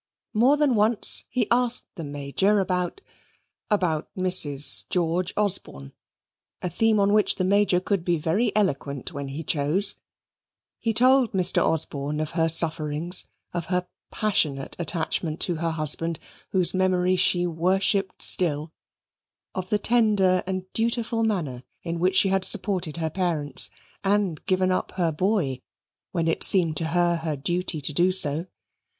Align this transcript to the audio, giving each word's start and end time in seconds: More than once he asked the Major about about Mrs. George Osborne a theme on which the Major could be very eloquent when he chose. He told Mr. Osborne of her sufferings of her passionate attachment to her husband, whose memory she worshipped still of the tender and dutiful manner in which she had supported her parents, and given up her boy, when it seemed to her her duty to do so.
More 0.33 0.57
than 0.57 0.73
once 0.73 1.25
he 1.29 1.47
asked 1.51 1.85
the 1.93 2.03
Major 2.03 2.57
about 2.57 3.01
about 3.69 4.09
Mrs. 4.15 4.89
George 4.89 5.31
Osborne 5.37 5.93
a 6.59 6.71
theme 6.71 6.99
on 6.99 7.13
which 7.13 7.35
the 7.35 7.43
Major 7.43 7.79
could 7.79 8.03
be 8.03 8.17
very 8.17 8.51
eloquent 8.55 9.13
when 9.13 9.27
he 9.27 9.43
chose. 9.43 9.97
He 10.79 10.91
told 10.91 11.33
Mr. 11.33 11.63
Osborne 11.63 12.19
of 12.19 12.31
her 12.31 12.49
sufferings 12.49 13.25
of 13.53 13.65
her 13.67 13.87
passionate 14.09 14.75
attachment 14.79 15.39
to 15.41 15.57
her 15.57 15.69
husband, 15.69 16.17
whose 16.49 16.73
memory 16.73 17.15
she 17.15 17.45
worshipped 17.45 18.23
still 18.23 18.73
of 19.53 19.69
the 19.69 19.77
tender 19.77 20.41
and 20.47 20.65
dutiful 20.73 21.21
manner 21.23 21.61
in 21.83 21.99
which 21.99 22.15
she 22.15 22.29
had 22.29 22.43
supported 22.43 22.97
her 22.97 23.11
parents, 23.11 23.69
and 24.03 24.43
given 24.47 24.71
up 24.71 24.93
her 24.93 25.11
boy, 25.11 25.61
when 26.11 26.27
it 26.27 26.43
seemed 26.43 26.75
to 26.77 26.85
her 26.85 27.17
her 27.17 27.35
duty 27.35 27.79
to 27.81 27.93
do 27.93 28.11
so. 28.11 28.47